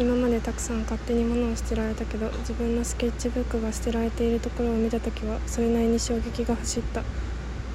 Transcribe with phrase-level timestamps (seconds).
[0.00, 7.02] 今までたくさん勝手に物を捨てられたけど自分のスケッチブックが捨てられているところを見た時はそれなりに衝撃が走った。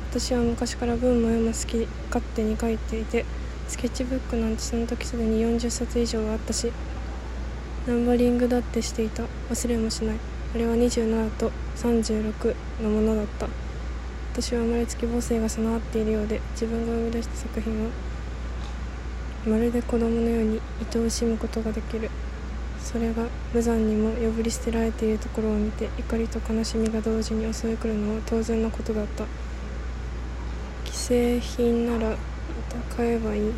[0.10, 3.26] 私は昔から文も読む好き勝手に書いていて
[3.68, 6.72] スケッチブックなんてその時すでに40冊以上あったし
[7.86, 9.22] ナンバリングだってしていた。
[9.52, 10.18] 忘れもしない。
[10.56, 13.48] あれは27と36のものだった。
[14.34, 17.90] 私は生まれつき母性が備わっているようで自分が生み出した作品を
[19.48, 20.62] まるで子供のように
[20.94, 22.10] 愛おしむことができる。
[22.80, 29.26] それが無残にも破り捨てられているところを見て怒りと悲しみが同時に襲い来るのは当然のことだった。
[30.86, 32.16] 既製品なら
[32.96, 33.52] 買えばいい。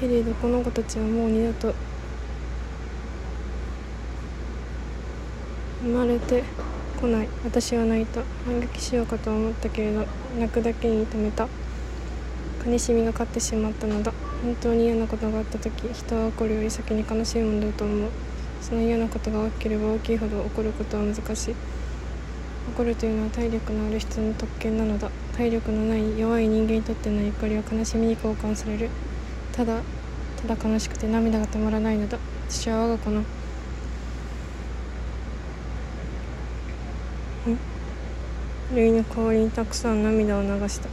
[0.00, 1.74] けれどこの子たちはもう二度と
[5.82, 6.44] 生まれて
[7.00, 7.28] こない。
[7.44, 10.04] 私は泣いた反撃しようかと思ったけれど
[10.38, 11.48] 泣くだけに止めた。
[12.66, 14.12] 悲しみが勝ってしまったのだ。
[14.42, 18.10] 本当に嫌なことがあった時人は怒るより先に悲しいものだと思う。
[18.60, 21.54] その嫌なことが大きければ大きいほど怒ることは難しい。
[22.74, 25.10] 怒るというのは体力のある人の特権なのだ。
[25.36, 28.90] 体力のない弱い人間にとっての怒りは悲しみに交換される。
[29.58, 29.82] ただ
[30.36, 32.16] ただ悲しくて涙が止まらないのだ。
[32.48, 33.24] 私は我が子の
[38.70, 40.88] 類の代わりにたくさん涙を流した。